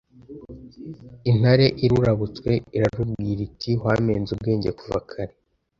Intare 1.29 1.65
irurabutswe, 1.85 2.51
irarubwira 2.77 3.39
iti 3.47 3.71
wampenze 3.83 4.29
ubwenge 4.35 4.69
kare 5.09 5.35